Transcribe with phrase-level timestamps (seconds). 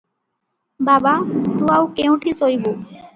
[0.87, 1.13] "ବାବା,
[1.59, 2.73] ତୁ ଆଉ କେଉଁଠି ଶୋଇବୁ?